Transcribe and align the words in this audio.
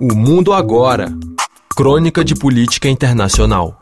O 0.00 0.14
Mundo 0.14 0.52
Agora 0.52 1.12
Crônica 1.74 2.24
de 2.24 2.36
Política 2.36 2.88
Internacional. 2.88 3.76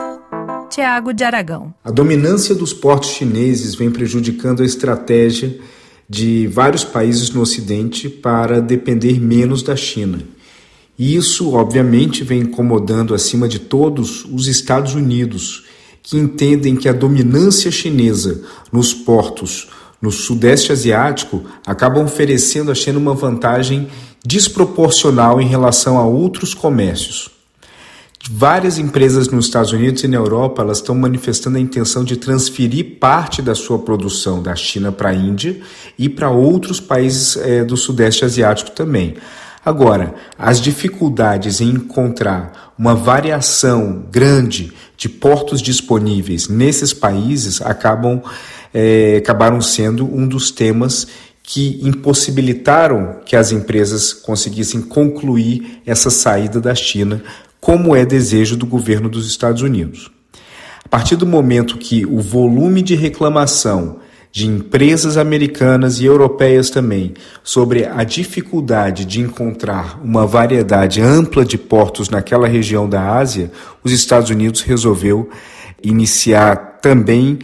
Tiago 0.70 1.12
de 1.12 1.22
Aragão. 1.22 1.74
A 1.84 1.90
dominância 1.90 2.54
dos 2.54 2.72
portos 2.72 3.10
chineses 3.10 3.74
vem 3.74 3.90
prejudicando 3.90 4.62
a 4.62 4.64
estratégia 4.64 5.58
de 6.08 6.46
vários 6.46 6.84
países 6.84 7.28
no 7.28 7.42
Ocidente 7.42 8.08
para 8.08 8.62
depender 8.62 9.20
menos 9.20 9.62
da 9.62 9.76
China. 9.76 10.20
E 10.98 11.14
isso, 11.14 11.52
obviamente, 11.52 12.24
vem 12.24 12.40
incomodando, 12.40 13.14
acima 13.14 13.46
de 13.46 13.58
todos, 13.58 14.24
os 14.24 14.46
Estados 14.46 14.94
Unidos, 14.94 15.66
que 16.02 16.16
entendem 16.16 16.76
que 16.76 16.88
a 16.88 16.94
dominância 16.94 17.70
chinesa 17.70 18.42
nos 18.72 18.94
portos 18.94 19.68
no 20.00 20.10
Sudeste 20.10 20.72
Asiático 20.72 21.44
acabam 21.66 22.04
oferecendo 22.04 22.70
à 22.70 22.74
China 22.74 22.98
uma 22.98 23.14
vantagem 23.14 23.88
desproporcional 24.26 25.40
em 25.40 25.46
relação 25.46 25.98
a 25.98 26.04
outros 26.04 26.52
comércios. 26.52 27.30
Várias 28.28 28.76
empresas 28.76 29.28
nos 29.28 29.46
Estados 29.46 29.70
Unidos 29.70 30.02
e 30.02 30.08
na 30.08 30.16
Europa 30.16 30.62
elas 30.62 30.78
estão 30.78 30.96
manifestando 30.96 31.58
a 31.58 31.60
intenção 31.60 32.02
de 32.02 32.16
transferir 32.16 32.98
parte 32.98 33.40
da 33.40 33.54
sua 33.54 33.78
produção 33.78 34.42
da 34.42 34.56
China 34.56 34.90
para 34.90 35.10
a 35.10 35.14
Índia 35.14 35.60
e 35.96 36.08
para 36.08 36.28
outros 36.28 36.80
países 36.80 37.36
é, 37.36 37.62
do 37.62 37.76
Sudeste 37.76 38.24
Asiático 38.24 38.72
também. 38.72 39.14
Agora, 39.64 40.14
as 40.36 40.60
dificuldades 40.60 41.60
em 41.60 41.70
encontrar 41.70 42.74
uma 42.76 42.96
variação 42.96 44.06
grande 44.10 44.72
de 44.96 45.08
portos 45.08 45.62
disponíveis 45.62 46.48
nesses 46.48 46.92
países 46.92 47.62
acabam 47.62 48.22
é, 48.74 49.16
acabaram 49.16 49.60
sendo 49.60 50.04
um 50.04 50.28
dos 50.28 50.50
temas 50.50 51.06
que 51.48 51.78
impossibilitaram 51.80 53.20
que 53.24 53.36
as 53.36 53.52
empresas 53.52 54.12
conseguissem 54.12 54.82
concluir 54.82 55.80
essa 55.86 56.10
saída 56.10 56.60
da 56.60 56.74
China, 56.74 57.22
como 57.60 57.94
é 57.94 58.04
desejo 58.04 58.56
do 58.56 58.66
governo 58.66 59.08
dos 59.08 59.28
Estados 59.28 59.62
Unidos. 59.62 60.10
A 60.84 60.88
partir 60.88 61.14
do 61.14 61.24
momento 61.24 61.78
que 61.78 62.04
o 62.04 62.20
volume 62.20 62.82
de 62.82 62.96
reclamação 62.96 64.00
de 64.32 64.46
empresas 64.48 65.16
americanas 65.16 66.00
e 66.00 66.04
europeias 66.04 66.68
também 66.68 67.14
sobre 67.44 67.86
a 67.86 68.02
dificuldade 68.02 69.04
de 69.04 69.20
encontrar 69.20 70.00
uma 70.02 70.26
variedade 70.26 71.00
ampla 71.00 71.44
de 71.44 71.56
portos 71.56 72.10
naquela 72.10 72.48
região 72.48 72.88
da 72.88 73.16
Ásia, 73.16 73.52
os 73.84 73.92
Estados 73.92 74.30
Unidos 74.30 74.62
resolveu 74.62 75.30
iniciar 75.82 76.78
também 76.82 77.38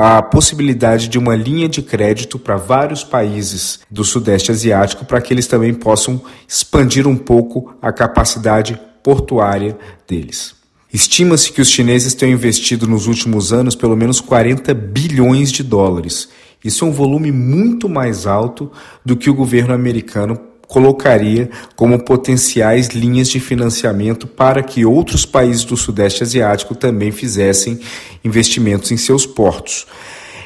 a 0.00 0.22
possibilidade 0.22 1.08
de 1.08 1.18
uma 1.18 1.34
linha 1.34 1.68
de 1.68 1.82
crédito 1.82 2.38
para 2.38 2.56
vários 2.56 3.02
países 3.02 3.80
do 3.90 4.04
Sudeste 4.04 4.52
Asiático 4.52 5.04
para 5.04 5.20
que 5.20 5.34
eles 5.34 5.48
também 5.48 5.74
possam 5.74 6.22
expandir 6.46 7.08
um 7.08 7.16
pouco 7.16 7.74
a 7.82 7.92
capacidade 7.92 8.80
portuária 9.02 9.76
deles. 10.06 10.54
Estima-se 10.94 11.50
que 11.50 11.60
os 11.60 11.68
chineses 11.68 12.14
tenham 12.14 12.34
investido 12.34 12.86
nos 12.86 13.08
últimos 13.08 13.52
anos 13.52 13.74
pelo 13.74 13.96
menos 13.96 14.20
40 14.20 14.72
bilhões 14.72 15.50
de 15.50 15.64
dólares. 15.64 16.28
Isso 16.64 16.84
é 16.84 16.88
um 16.88 16.92
volume 16.92 17.32
muito 17.32 17.88
mais 17.88 18.24
alto 18.24 18.70
do 19.04 19.16
que 19.16 19.28
o 19.28 19.34
governo 19.34 19.74
americano 19.74 20.38
colocaria 20.68 21.50
como 21.74 21.98
potenciais 21.98 22.88
linhas 22.88 23.28
de 23.28 23.40
financiamento 23.40 24.26
para 24.26 24.62
que 24.62 24.84
outros 24.84 25.24
países 25.24 25.64
do 25.64 25.76
Sudeste 25.76 26.22
Asiático 26.22 26.74
também 26.74 27.10
fizessem 27.10 27.80
investimentos 28.22 28.92
em 28.92 28.96
seus 28.98 29.24
portos. 29.24 29.86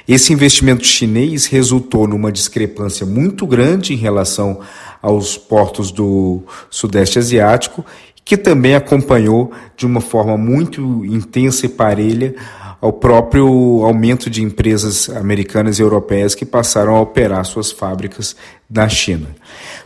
Esse 0.07 0.33
investimento 0.33 0.85
chinês 0.85 1.47
resultou 1.47 2.07
numa 2.07 2.33
discrepância 2.33 3.05
muito 3.05 3.47
grande 3.47 3.93
em 3.93 3.97
relação 3.97 4.61
aos 5.01 5.37
portos 5.37 5.91
do 5.91 6.43
Sudeste 6.71 7.19
Asiático, 7.19 7.85
que 8.25 8.37
também 8.37 8.75
acompanhou 8.75 9.53
de 9.77 9.85
uma 9.85 10.01
forma 10.01 10.37
muito 10.37 11.05
intensa 11.05 11.67
e 11.67 11.69
parelha 11.69 12.35
ao 12.83 12.93
próprio 12.93 13.47
aumento 13.85 14.29
de 14.29 14.43
empresas 14.43 15.09
americanas 15.09 15.79
e 15.79 15.83
europeias 15.83 16.35
que 16.35 16.45
passaram 16.45 16.97
a 16.97 17.01
operar 17.01 17.45
suas 17.45 17.71
fábricas 17.71 18.35
na 18.69 18.89
China. 18.89 19.29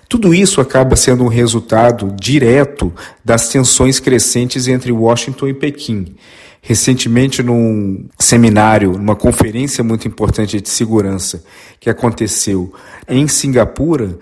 Tudo 0.09 0.33
isso 0.33 0.62
acaba 0.62 0.97
sendo 0.97 1.23
um 1.23 1.29
resultado 1.29 2.11
direto 2.19 2.91
das 3.23 3.51
tensões 3.51 4.01
crescentes 4.01 4.67
entre 4.67 4.91
Washington 4.93 5.49
e 5.49 5.53
Pequim. 5.53 6.17
Recentemente, 6.62 7.43
num 7.43 8.09
seminário, 8.19 8.93
numa 8.93 9.15
conferência 9.15 9.85
muito 9.85 10.09
importante 10.09 10.59
de 10.59 10.69
segurança 10.71 11.45
que 11.79 11.91
aconteceu 11.91 12.73
em 13.06 13.29
Singapura, 13.29 14.19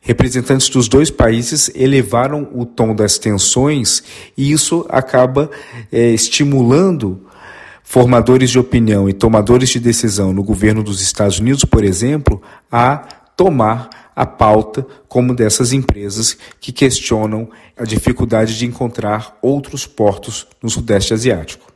representantes 0.00 0.68
dos 0.68 0.86
dois 0.86 1.10
países 1.10 1.68
elevaram 1.74 2.48
o 2.54 2.64
tom 2.64 2.94
das 2.94 3.18
tensões 3.18 4.04
e 4.36 4.52
isso 4.52 4.86
acaba 4.88 5.50
é, 5.90 6.10
estimulando 6.10 7.20
formadores 7.84 8.50
de 8.50 8.58
opinião 8.58 9.08
e 9.08 9.12
tomadores 9.12 9.68
de 9.68 9.78
decisão 9.78 10.32
no 10.32 10.42
governo 10.42 10.82
dos 10.82 11.02
Estados 11.02 11.38
Unidos, 11.38 11.64
por 11.66 11.84
exemplo, 11.84 12.42
a 12.72 13.06
tomar 13.36 13.90
a 14.16 14.24
pauta 14.24 14.86
como 15.06 15.34
dessas 15.34 15.72
empresas 15.72 16.36
que 16.58 16.72
questionam 16.72 17.48
a 17.76 17.84
dificuldade 17.84 18.56
de 18.56 18.64
encontrar 18.64 19.36
outros 19.42 19.86
portos 19.86 20.46
no 20.62 20.70
Sudeste 20.70 21.12
Asiático. 21.12 21.72